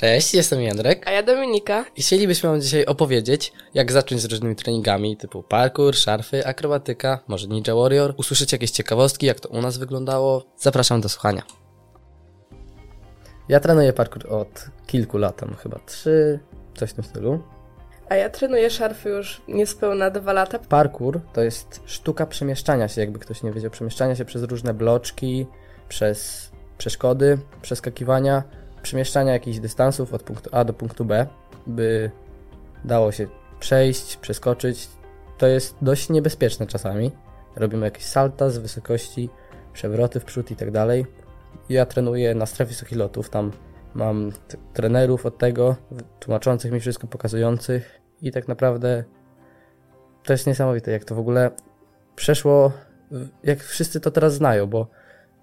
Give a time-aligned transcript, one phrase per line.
[0.00, 1.84] Cześć, jestem Jędrek A ja Dominika.
[1.96, 7.46] i chcielibyśmy Wam dzisiaj opowiedzieć, jak zacząć z różnymi treningami typu parkour, szarfy, akrobatyka, może
[7.46, 8.14] Ninja Warrior.
[8.16, 10.44] Usłyszycie jakieś ciekawostki, jak to u nas wyglądało.
[10.56, 11.42] Zapraszam do słuchania.
[13.48, 16.40] Ja trenuję parkour od kilku lat, tam chyba trzy,
[16.76, 17.42] coś w tym stylu.
[18.08, 20.58] A ja trenuję szarfy już niespełna dwa lata.
[20.58, 25.46] Parkour to jest sztuka przemieszczania się, jakby ktoś nie wiedział, przemieszczania się przez różne bloczki,
[25.88, 28.42] przez przeszkody, przeskakiwania,
[28.82, 31.26] przemieszczania jakichś dystansów od punktu A do punktu B,
[31.66, 32.10] by
[32.84, 33.26] dało się
[33.60, 34.88] przejść, przeskoczyć.
[35.38, 37.10] To jest dość niebezpieczne czasami.
[37.56, 39.30] Robimy jakieś salta z wysokości,
[39.72, 41.06] przewroty w przód i tak dalej.
[41.68, 43.52] Ja trenuję na strefie Sokilotów, tam
[43.94, 44.32] mam
[44.72, 45.76] trenerów od tego,
[46.20, 49.04] tłumaczących mi wszystko, pokazujących i tak naprawdę
[50.24, 51.50] to jest niesamowite, jak to w ogóle
[52.16, 52.72] przeszło,
[53.42, 54.86] jak wszyscy to teraz znają, bo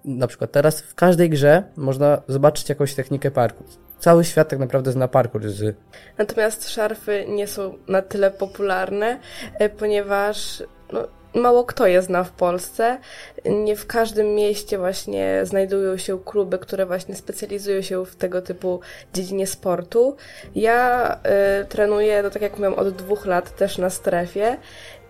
[0.08, 3.68] na przykład teraz w każdej grze można zobaczyć jakąś technikę parkour.
[4.00, 5.76] Cały świat tak naprawdę zna parkour z...
[6.18, 9.20] Natomiast szarfy nie są na tyle popularne,
[9.60, 12.98] e, ponieważ no, mało kto je zna w Polsce.
[13.46, 18.80] Nie w każdym mieście właśnie znajdują się kluby, które właśnie specjalizują się w tego typu
[19.14, 20.16] dziedzinie sportu.
[20.56, 24.58] Ja e, trenuję, no tak jak mówiłam, od dwóch lat też na strefie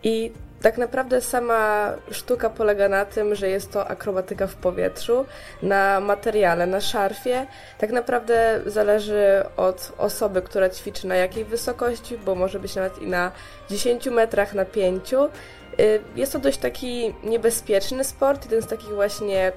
[0.04, 5.26] i tak naprawdę sama sztuka polega na tym, że jest to akrobatyka w powietrzu,
[5.62, 7.48] na materiale, na szarfie.
[7.78, 13.08] Tak naprawdę zależy od osoby, która ćwiczy na jakiej wysokości, bo może być nawet i
[13.08, 13.32] na
[13.70, 15.14] 10 metrach, na 5.
[15.14, 19.52] Y, Jest to dość taki niebezpieczny sport, jeden z takich właśnie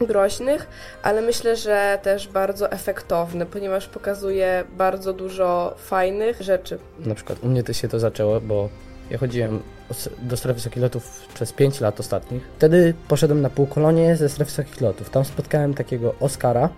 [0.00, 0.66] groźnych,
[1.02, 6.78] ale myślę, że też bardzo efektowny, ponieważ pokazuje bardzo dużo fajnych rzeczy.
[6.98, 8.68] Na przykład u mnie to się to zaczęło, bo
[9.10, 9.62] ja chodziłem
[10.22, 12.42] do strefy Sokilotów przez 5 lat ostatnich.
[12.56, 15.10] Wtedy poszedłem na półkolonie ze strefy Sokilotów.
[15.10, 16.68] Tam spotkałem takiego Oskara,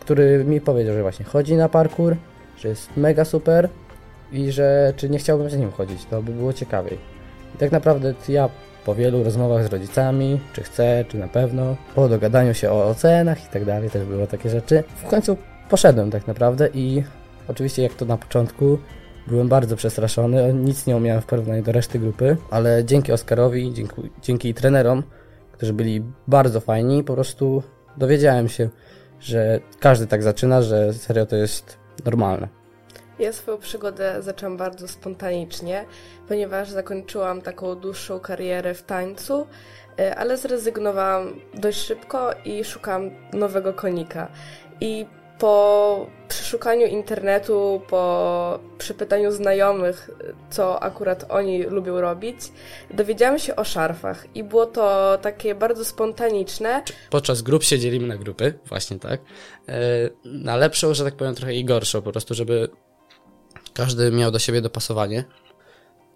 [0.00, 2.16] który mi powiedział, że właśnie chodzi na parkour,
[2.58, 3.68] że jest mega super
[4.32, 6.98] i że czy nie chciałbym z nim chodzić, to by było ciekawiej.
[7.54, 8.48] I tak naprawdę ja
[8.84, 13.44] po wielu rozmowach z rodzicami, czy chcę, czy na pewno, po dogadaniu się o ocenach
[13.44, 14.84] i tak dalej, też było takie rzeczy.
[14.96, 15.36] W końcu
[15.70, 17.02] poszedłem tak naprawdę i
[17.48, 18.78] oczywiście jak to na początku
[19.26, 23.94] byłem bardzo przestraszony, nic nie umiałem w porównaniu do reszty grupy, ale dzięki Oskarowi, dzięki,
[24.22, 25.02] dzięki trenerom,
[25.52, 27.62] którzy byli bardzo fajni, po prostu
[27.96, 28.68] dowiedziałem się,
[29.20, 32.48] że każdy tak zaczyna, że serio to jest normalne.
[33.18, 35.84] Ja swoją przygodę zaczęłam bardzo spontanicznie,
[36.28, 39.46] ponieważ zakończyłam taką dłuższą karierę w tańcu,
[39.98, 44.28] e, ale zrezygnowałam dość szybko i szukałam nowego konika.
[44.80, 45.06] I
[45.42, 50.10] po przeszukaniu internetu, po przepytaniu znajomych,
[50.50, 52.36] co akurat oni lubią robić,
[52.90, 56.82] dowiedziałam się o szarfach i było to takie bardzo spontaniczne.
[57.10, 59.20] Podczas grup się dzielimy na grupy, właśnie tak,
[59.68, 59.74] e,
[60.24, 62.68] na lepszą, że tak powiem, trochę i gorszą, po prostu, żeby
[63.74, 65.24] każdy miał do siebie dopasowanie.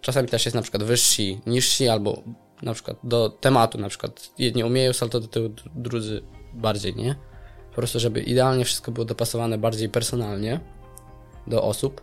[0.01, 2.23] Czasami też jest na przykład wyżsi, niżsi, albo
[2.63, 6.23] na przykład do tematu, na przykład jedni umieją salto do tyłu, dr- drudzy
[6.55, 7.36] bardziej nie.
[7.77, 10.61] Po prostu, żeby idealnie wszystko było dopasowane bardziej personalnie
[11.47, 12.03] do osób.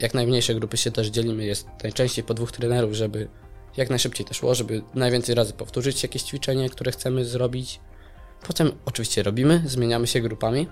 [0.00, 3.28] Jak najmniejsze grupy się też dzielimy, jest najczęściej po dwóch trenerów, żeby
[3.76, 7.80] jak najszybciej to szło, żeby najwięcej razy powtórzyć jakieś ćwiczenie, które chcemy zrobić.
[8.46, 10.68] Potem oczywiście robimy, zmieniamy się grupami.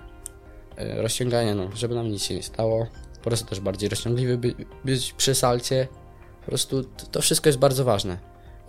[0.77, 2.87] E, Rozciąganie, no, żeby nam nic się nie stało.
[3.15, 5.87] Po prostu też bardziej rozciągliwy by, być przy salcie.
[6.39, 8.17] Po prostu to, wszystko jest bardzo ważne.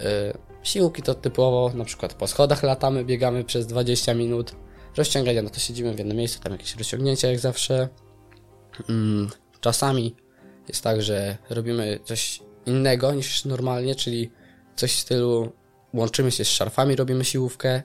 [0.00, 4.54] E, Siłki to typowo, na przykład po schodach latamy, biegamy przez 20 minut.
[4.96, 7.88] Rozciągania, no to siedzimy w jednym miejscu, tam jakieś rozciągnięcia jak zawsze.
[8.88, 9.30] Mm,
[9.60, 10.16] Czasami
[10.68, 14.30] jest tak, że robimy coś innego niż normalnie, czyli
[14.76, 15.52] coś w stylu
[15.94, 17.82] łączymy się z szarfami, robimy siłówkę.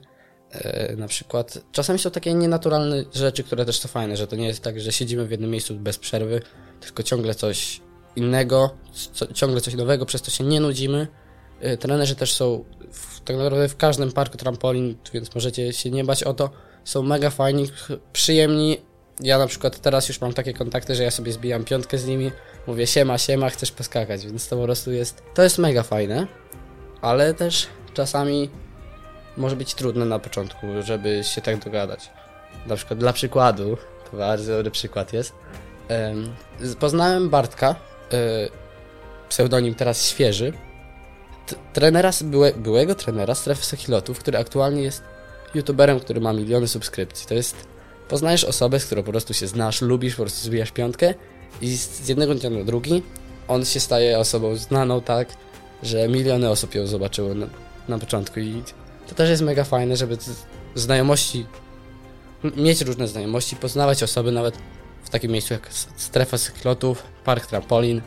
[0.50, 4.46] E, na przykład czasami są takie nienaturalne rzeczy, które też są fajne, że to nie
[4.46, 6.40] jest tak, że siedzimy w jednym miejscu bez przerwy,
[6.80, 7.80] tylko ciągle coś
[8.16, 8.76] innego,
[9.12, 11.06] co, ciągle coś nowego, przez to się nie nudzimy.
[11.60, 16.04] E, Trenerzy też są w, tak naprawdę w każdym parku trampolin, więc możecie się nie
[16.04, 16.50] bać o to.
[16.86, 17.66] Są mega fajni,
[18.12, 18.78] przyjemni.
[19.20, 22.30] Ja na przykład teraz już mam takie kontakty, że ja sobie zbijam piątkę z nimi,
[22.66, 26.26] mówię siema, siema, chcesz poskakać, więc to po prostu jest, to jest mega fajne,
[27.00, 28.50] ale też czasami
[29.36, 32.10] może być trudne na początku, żeby się tak dogadać.
[32.66, 33.76] Na przykład dla przykładu,
[34.10, 35.32] to bardzo dobry przykład jest,
[36.80, 37.74] poznałem Bartka,
[38.12, 38.48] e,
[39.28, 40.52] pseudonim teraz świeży,
[41.72, 42.10] trenera,
[42.56, 45.15] byłego trenera strefy Sechilotów, który aktualnie jest
[45.56, 47.26] youtuberem, który ma miliony subskrypcji.
[47.28, 47.56] To jest,
[48.08, 51.14] poznajesz osobę, z którą po prostu się znasz, lubisz, po prostu zbijasz piątkę
[51.60, 53.02] i z, jednego dnia na drugi
[53.48, 55.28] on się staje osobą znaną tak,
[55.82, 57.46] że miliony osób ją zobaczyło na,
[57.88, 58.62] na początku i
[59.08, 60.18] to też jest mega fajne, żeby
[60.74, 61.46] znajomości,
[62.56, 64.58] mieć różne znajomości, poznawać osoby nawet
[65.04, 68.02] w takim miejscu jak strefa cyklotów, park trampolin.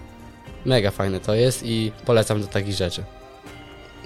[0.65, 3.03] Mega fajne to jest i polecam do takich rzeczy.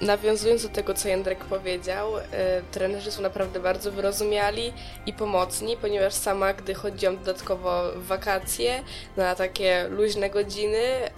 [0.00, 2.22] Nawiązując do tego, co Jędrek powiedział, y,
[2.70, 4.72] trenerzy są naprawdę bardzo wyrozumiali
[5.06, 8.82] i pomocni, ponieważ sama, gdy chodziłam dodatkowo w wakacje
[9.16, 11.10] na takie luźne godziny, y,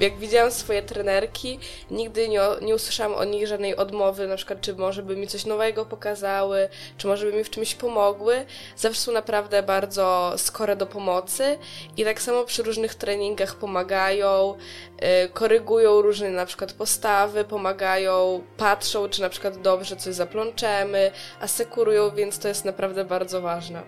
[0.00, 1.58] jak widziałam swoje trenerki,
[1.90, 5.46] nigdy nie, nie usłyszałam o nich żadnej odmowy, na przykład czy może by mi coś
[5.46, 6.68] nowego pokazały,
[6.98, 8.46] czy może by mi w czymś pomogły.
[8.76, 11.58] Zawsze są naprawdę bardzo skore do pomocy
[11.96, 14.54] i tak samo przy różnych treningach pomagają,
[15.02, 21.10] yy, korygują różne na przykład postawy, pomagają, patrzą, czy na przykład dobrze coś zaplączemy,
[21.40, 23.82] asekurują, więc to jest naprawdę bardzo ważne.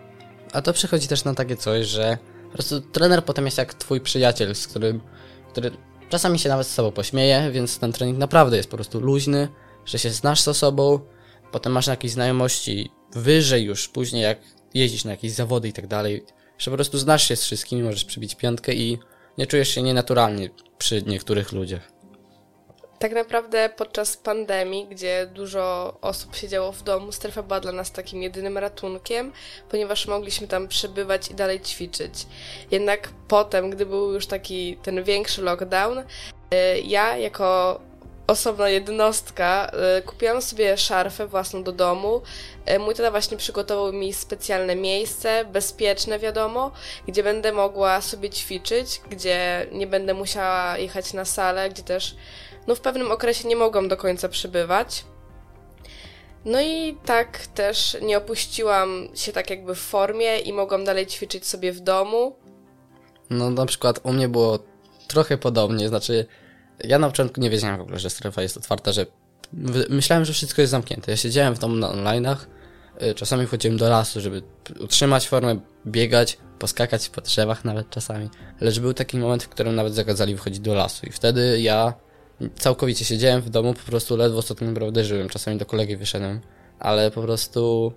[0.52, 4.00] A to przychodzi też na takie coś, że po prostu trener potem jest jak twój
[4.00, 5.00] przyjaciel, z którym,
[5.52, 5.70] który
[6.12, 9.48] Czasami się nawet z sobą pośmieje, więc ten trening naprawdę jest po prostu luźny,
[9.84, 11.00] że się znasz z osobą,
[11.52, 14.38] potem masz jakieś znajomości wyżej już później, jak
[14.74, 16.24] jeździsz na jakieś zawody i tak dalej,
[16.58, 18.98] że po prostu znasz się z wszystkimi, możesz przybić piątkę i
[19.38, 21.91] nie czujesz się nienaturalnie przy niektórych ludziach.
[23.02, 28.22] Tak naprawdę podczas pandemii, gdzie dużo osób siedziało w domu, strefa była dla nas takim
[28.22, 29.32] jedynym ratunkiem,
[29.70, 32.26] ponieważ mogliśmy tam przebywać i dalej ćwiczyć.
[32.70, 36.04] Jednak potem, gdy był już taki ten większy lockdown, y,
[36.84, 37.80] ja jako
[38.26, 42.22] osobna jednostka y, kupiłam sobie szarfę własną do domu.
[42.70, 46.72] Y, mój tata właśnie przygotował mi specjalne miejsce, bezpieczne wiadomo,
[47.08, 52.14] gdzie będę mogła sobie ćwiczyć, gdzie nie będę musiała jechać na salę, gdzie też
[52.66, 55.04] no w pewnym okresie nie mogłam do końca przybywać.
[56.44, 61.46] No i tak też nie opuściłam się tak jakby w formie i mogłam dalej ćwiczyć
[61.46, 62.36] sobie w domu.
[63.30, 64.58] No na przykład u mnie było
[65.08, 66.26] trochę podobnie, znaczy
[66.84, 69.06] ja na początku nie wiedziałem w ogóle, że strefa jest otwarta, że
[69.88, 71.10] myślałem, że wszystko jest zamknięte.
[71.10, 72.36] Ja siedziałem w domu na online'ach,
[73.02, 74.42] y, czasami chodziłem do lasu, żeby
[74.80, 78.28] utrzymać formę, biegać, poskakać po drzewach nawet czasami.
[78.60, 81.94] Lecz był taki moment, w którym nawet zakazali wychodzić do lasu i wtedy ja
[82.58, 85.28] całkowicie siedziałem w domu, po prostu ledwo co tak naprawdę żyłem.
[85.28, 86.40] Czasami do kolegi wyszedłem,
[86.78, 87.92] ale po prostu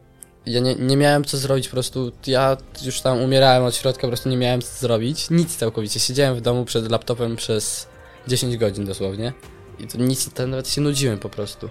[0.45, 4.07] ja nie, nie miałem co zrobić, po prostu ja już tam umierałem od środka, po
[4.07, 5.29] prostu nie miałem co zrobić.
[5.29, 5.99] Nic całkowicie.
[5.99, 7.87] Siedziałem w domu przed laptopem przez
[8.27, 9.33] 10 godzin dosłownie.
[9.79, 11.69] I to nic, to nawet się nudziłem po prostu.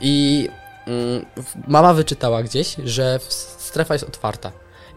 [0.00, 0.48] I
[0.86, 1.26] mm,
[1.68, 3.20] mama wyczytała gdzieś, że
[3.58, 4.52] strefa jest otwarta.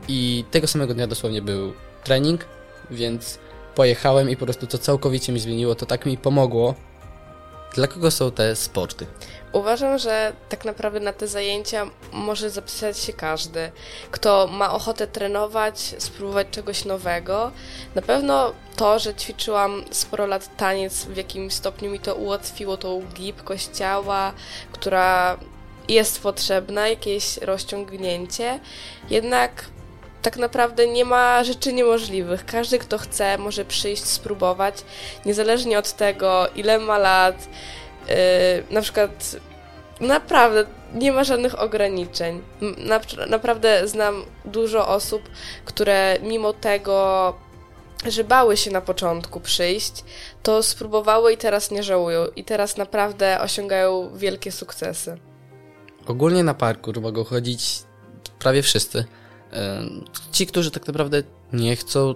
[0.08, 1.74] I tego samego dnia dosłownie był
[2.04, 2.46] trening,
[2.92, 3.40] więc
[3.76, 5.76] pojechałem i po prostu to całkowicie mi zmieniło.
[5.76, 6.76] To tak mi pomogło,
[7.76, 9.06] dla kogo są te sporty?
[9.52, 13.72] Uważam, że tak naprawdę na te zajęcia może zapisać się każdy,
[14.12, 17.52] kto ma ochotę trenować, spróbować czegoś nowego.
[17.96, 23.02] Na pewno to, że ćwiczyłam sporo lat taniec, w jakimś stopniu mi to ułatwiło tą
[23.14, 24.34] gibkość ciała,
[24.72, 25.38] która
[25.88, 28.60] jest potrzebna, jakieś rozciągnięcie.
[29.10, 29.66] Jednak
[30.26, 32.46] tak naprawdę nie ma rzeczy niemożliwych.
[32.46, 34.76] Każdy, kto chce, może przyjść, spróbować,
[35.26, 37.50] niezależnie od tego, ile ma lat.
[38.08, 38.16] Yy,
[38.70, 39.36] na przykład,
[40.02, 42.42] naprawdę nie ma żadnych ograniczeń.
[42.78, 43.00] Na,
[43.30, 45.22] naprawdę znam dużo osób,
[45.66, 47.36] które mimo tego,
[48.08, 50.04] że bały się na początku przyjść,
[50.44, 52.26] to spróbowały i teraz nie żałują.
[52.36, 55.18] I teraz naprawdę osiągają wielkie sukcesy.
[56.08, 57.84] Ogólnie na parkour mogą chodzić
[58.40, 59.06] prawie wszyscy.
[60.32, 61.24] Ci, którzy tak naprawdę
[61.54, 62.16] nie chcą,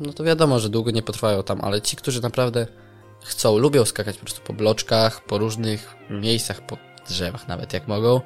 [0.00, 2.66] no to wiadomo, że długo nie potrwają tam, ale ci, którzy naprawdę
[3.24, 6.76] chcą, lubią skakać po prostu po bloczkach, po różnych miejscach, po
[7.08, 8.20] drzewach nawet jak mogą,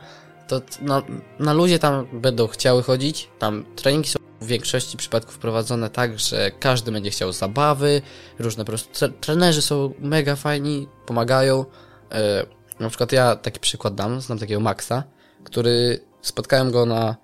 [0.48, 1.02] to na,
[1.38, 3.28] na luzie tam będą chciały chodzić.
[3.38, 8.02] Tam treningi są w większości przypadków prowadzone tak, że każdy będzie chciał zabawy,
[8.38, 11.64] różne po prostu trenerzy są mega fajni, pomagają.
[12.12, 12.46] E,
[12.80, 15.04] na przykład ja taki przykład dam, znam takiego Maxa,
[15.44, 17.16] który spotkałem go na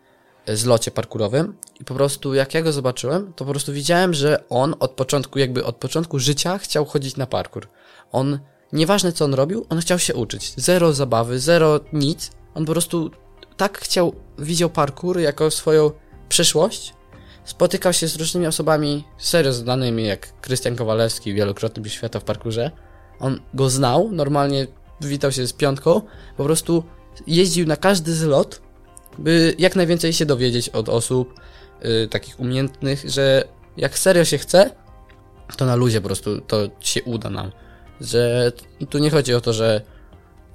[0.49, 4.75] zlocie parkurowym i po prostu jak ja go zobaczyłem, to po prostu widziałem, że on
[4.81, 7.69] od początku, jakby od początku życia chciał chodzić na parkur.
[8.13, 8.39] On,
[8.73, 10.53] nieważne co on robił, on chciał się uczyć.
[10.57, 12.31] Zero zabawy, zero nic.
[12.55, 13.11] On po prostu
[13.57, 15.91] tak chciał, widział parkur jako swoją
[16.29, 16.95] przyszłość.
[17.45, 22.71] Spotykał się z różnymi osobami serio znanymi, jak Krystian Kowalewski, wielokrotny świata w parkurze.
[23.21, 24.67] On go znał, normalnie
[25.01, 26.03] witał się z piątką,
[26.37, 26.85] po prostu
[27.27, 28.63] jeździł na każdy zlot,
[29.21, 31.35] by jak najwięcej się dowiedzieć od osób
[31.85, 33.45] y, takich umiejętnych, że
[33.77, 34.71] jak serio się chce,
[35.57, 37.53] to na luzie po prostu to się uda nam.
[38.00, 38.53] Że
[38.91, 39.81] tu nie chodzi o to, że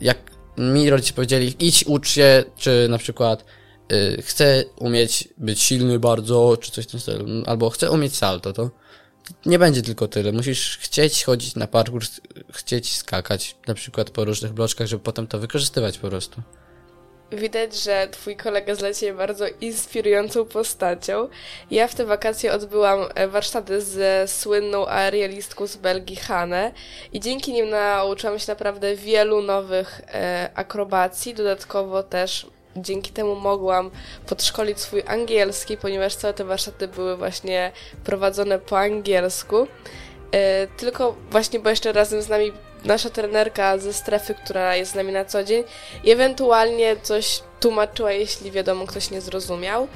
[0.01, 0.17] jak
[0.57, 3.45] mi rodzice powiedzieli, idź ucz się, czy na przykład
[3.91, 8.53] y, chcę umieć być silny bardzo, czy coś w tym stylu, albo chcę umieć salto,
[8.53, 8.69] to
[9.45, 10.31] nie będzie tylko tyle.
[10.31, 12.03] Musisz chcieć chodzić na parkour,
[12.53, 16.41] chcieć skakać, na przykład po różnych bloczkach, żeby potem to wykorzystywać po prostu.
[17.31, 21.27] Widać, że twój kolega ciebie bardzo inspirującą postacią.
[21.71, 26.71] Ja w te wakacje odbyłam e, warsztaty z słynną aerialistką z Belgii, Hanę
[27.13, 31.33] i dzięki nim nauczyłam się naprawdę wielu nowych e, akrobacji.
[31.33, 33.91] Dodatkowo też dzięki temu mogłam
[34.27, 37.71] podszkolić swój angielski, ponieważ całe te warsztaty były właśnie
[38.03, 39.67] prowadzone po angielsku.
[40.31, 42.51] E, tylko właśnie, bo jeszcze razem z nami
[42.85, 45.63] nasza trenerka ze strefy, która jest z nami na co dzień
[46.03, 49.87] i ewentualnie coś tłumaczyła, jeśli wiadomo, ktoś nie zrozumiał.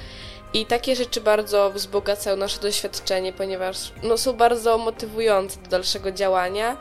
[0.53, 6.77] I takie rzeczy bardzo wzbogacają nasze doświadczenie, ponieważ no, są bardzo motywujące do dalszego działania,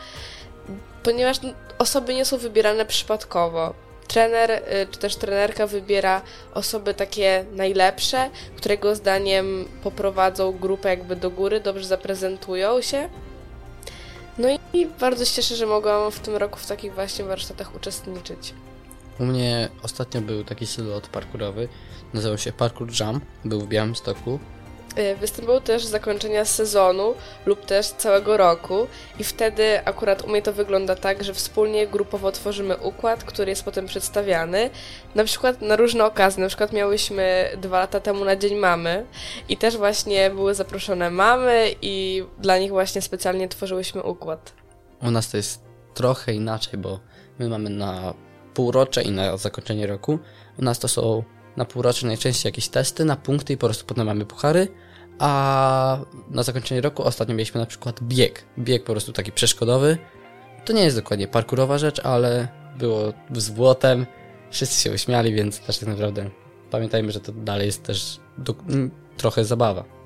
[1.02, 1.36] ponieważ
[1.78, 3.74] osoby nie są wybierane przypadkowo.
[4.08, 6.22] Trener y, czy też trenerka wybiera
[6.54, 13.08] osoby takie najlepsze, którego zdaniem poprowadzą grupę jakby do góry, dobrze zaprezentują się
[14.38, 18.54] no i bardzo się cieszę, że mogłam w tym roku w takich właśnie warsztatach uczestniczyć.
[19.20, 21.68] U mnie ostatnio był taki sylwet parkurowy,
[22.14, 24.38] nazywał się Parkour Jump, był w Białymstoku
[24.98, 27.14] Y, występował też zakończenia sezonu
[27.46, 28.86] lub też całego roku
[29.18, 33.64] i wtedy akurat u mnie to wygląda tak, że wspólnie grupowo tworzymy układ, który jest
[33.64, 34.70] potem przedstawiany,
[35.14, 39.06] na przykład na różne okazje, na przykład miałyśmy dwa lata temu na Dzień Mamy
[39.48, 44.52] i też właśnie były zaproszone mamy i dla nich właśnie specjalnie tworzyłyśmy układ.
[45.02, 45.62] U nas to jest
[45.94, 47.00] trochę inaczej, bo
[47.38, 48.14] my mamy na
[48.54, 50.18] półrocze i na zakończenie roku.
[50.58, 51.22] U nas to są
[51.58, 54.68] na półrocze najczęściej jakieś testy na punkty i po prostu potem mamy puchary,
[55.18, 55.98] a
[56.30, 58.44] na zakończenie roku ostatnio mieliśmy na przykład bieg.
[58.58, 59.98] Bieg po prostu taki przeszkodowy.
[60.64, 62.48] To nie jest dokładnie parkurowa rzecz, ale
[62.78, 64.06] było z błotem.
[64.50, 66.30] Wszyscy się uśmiali, więc też tak naprawdę
[66.70, 68.54] pamiętajmy, że to dalej jest też do,
[69.16, 69.97] trochę zabawa.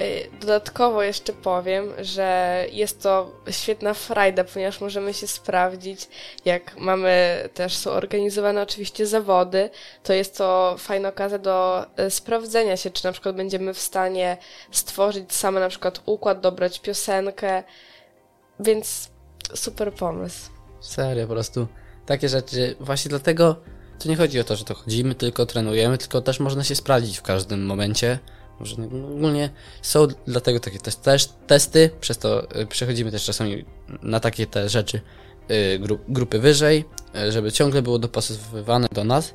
[0.00, 6.08] Y, dodatkowo jeszcze powiem, że jest to świetna frajda, ponieważ możemy się sprawdzić,
[6.44, 9.70] jak mamy też są organizowane oczywiście zawody,
[10.02, 14.36] to jest to fajna okazja do y, sprawdzenia się, czy na przykład będziemy w stanie
[14.70, 17.62] stworzyć same na przykład układ, dobrać piosenkę,
[18.60, 19.10] więc
[19.54, 20.50] super pomysł.
[20.80, 21.66] Serio, po prostu
[22.06, 23.56] takie rzeczy, właśnie dlatego
[23.98, 27.18] to nie chodzi o to, że to chodzimy, tylko trenujemy, tylko też można się sprawdzić
[27.18, 28.18] w każdym momencie,
[28.60, 29.50] może no, ogólnie
[29.82, 33.64] są dlatego takie też, też testy, przez to y, przechodzimy też czasami
[34.02, 35.00] na takie te rzeczy
[35.50, 36.84] y, gru, grupy wyżej,
[37.28, 39.34] y, żeby ciągle było dopasowywane do nas.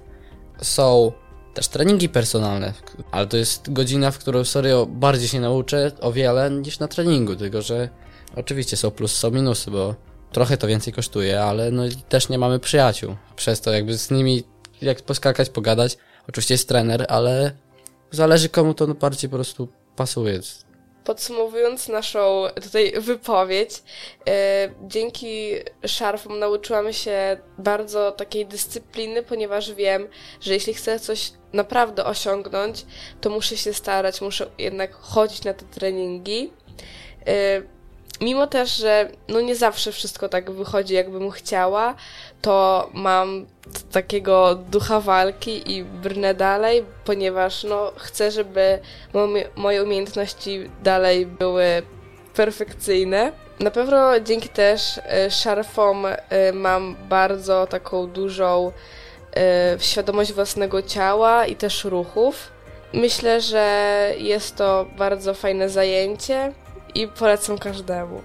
[0.61, 1.11] Są
[1.53, 2.73] też treningi personalne,
[3.11, 7.35] ale to jest godzina, w którą serio bardziej się nauczę o wiele niż na treningu,
[7.35, 7.89] tylko że
[8.35, 9.95] oczywiście są plusy, są minusy, bo
[10.31, 13.15] trochę to więcej kosztuje, ale no też nie mamy przyjaciół.
[13.35, 14.43] Przez to jakby z nimi
[14.81, 15.97] jak poskakać, pogadać.
[16.29, 17.51] Oczywiście jest trener, ale
[18.11, 20.39] Zależy komu to bardziej po prostu pasuje.
[21.03, 23.83] Podsumowując naszą tutaj wypowiedź,
[24.27, 25.51] e, dzięki
[25.85, 30.07] szarfom nauczyłam się bardzo takiej dyscypliny, ponieważ wiem,
[30.41, 32.85] że jeśli chcę coś naprawdę osiągnąć,
[33.21, 36.53] to muszę się starać, muszę jednak chodzić na te treningi.
[37.27, 37.61] E,
[38.21, 41.95] mimo też, że no nie zawsze wszystko tak wychodzi, jakbym chciała,
[42.41, 43.45] to mam
[43.91, 48.79] takiego ducha walki i brnę dalej, ponieważ no, chcę, żeby
[49.55, 51.81] moje umiejętności dalej były
[52.35, 53.31] perfekcyjne.
[53.59, 58.71] Na pewno dzięki też e, szarfom e, mam bardzo taką dużą
[59.35, 62.51] e, świadomość własnego ciała i też ruchów.
[62.93, 66.53] Myślę, że jest to bardzo fajne zajęcie
[66.95, 68.21] i polecam każdemu.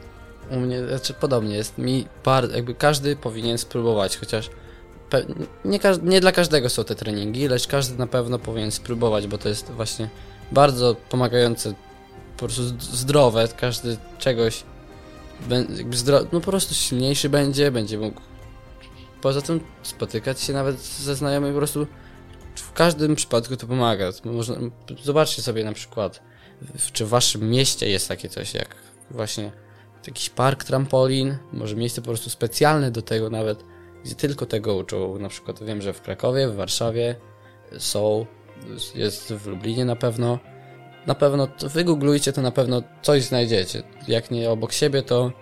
[0.50, 4.50] U mnie, znaczy podobnie jest mi bardzo, jakby każdy powinien spróbować, chociaż
[5.64, 9.48] nie, nie dla każdego są te treningi, lecz każdy na pewno powinien spróbować, bo to
[9.48, 10.08] jest właśnie
[10.52, 11.74] bardzo pomagające,
[12.36, 14.64] po prostu zdrowe, każdy czegoś
[15.50, 18.20] jakby zdro, no po prostu silniejszy będzie, będzie mógł
[19.24, 21.86] poza tym spotykać się nawet ze znajomymi, po prostu
[22.54, 24.10] w każdym przypadku to pomaga.
[24.24, 24.56] Można,
[25.02, 26.22] zobaczcie sobie na przykład,
[26.92, 28.76] czy w waszym mieście jest takie coś jak
[29.10, 29.52] właśnie
[30.06, 33.64] jakiś park trampolin, może miejsce po prostu specjalne do tego nawet,
[34.04, 35.18] gdzie tylko tego uczą.
[35.18, 37.16] Na przykład wiem, że w Krakowie, w Warszawie
[37.78, 38.26] są,
[38.94, 40.38] jest w Lublinie na pewno.
[41.06, 43.82] Na pewno wygooglujcie, to na pewno coś znajdziecie.
[44.08, 45.32] Jak nie obok siebie, to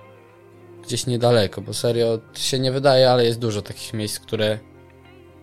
[0.84, 4.58] gdzieś niedaleko, bo serio się nie wydaje, ale jest dużo takich miejsc, które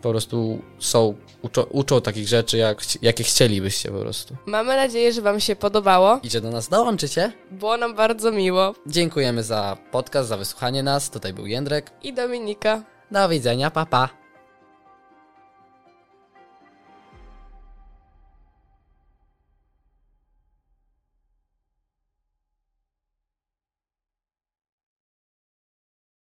[0.02, 4.36] po prostu są, uczą, uczą takich rzeczy, jak, jakie chcielibyście po prostu.
[4.46, 6.20] Mamy nadzieję, że Wam się podobało.
[6.24, 7.32] I że do nas dołączycie.
[7.52, 8.74] Było nam bardzo miło.
[8.88, 11.10] Dziękujemy za podcast, za wysłuchanie nas.
[11.10, 12.84] Tutaj był Jędrek i Dominika.
[13.12, 14.08] Do widzenia, papa.
[14.08, 14.19] Pa.